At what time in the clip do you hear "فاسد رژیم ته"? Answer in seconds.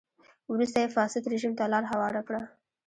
0.95-1.63